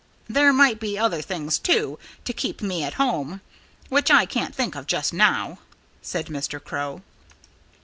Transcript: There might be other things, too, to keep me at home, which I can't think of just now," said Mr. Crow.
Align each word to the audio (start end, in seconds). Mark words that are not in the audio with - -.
There 0.27 0.51
might 0.51 0.79
be 0.79 0.97
other 0.97 1.21
things, 1.21 1.59
too, 1.59 1.99
to 2.25 2.33
keep 2.33 2.59
me 2.63 2.83
at 2.83 2.95
home, 2.95 3.41
which 3.87 4.09
I 4.09 4.25
can't 4.25 4.55
think 4.55 4.73
of 4.73 4.87
just 4.87 5.13
now," 5.13 5.59
said 6.01 6.25
Mr. 6.25 6.59
Crow. 6.59 7.03